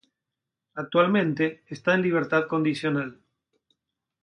[0.73, 3.21] Actualmente está en libertad condicional.